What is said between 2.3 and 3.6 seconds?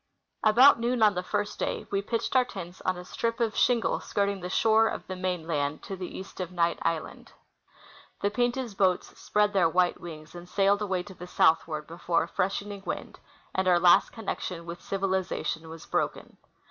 our tents on a strip of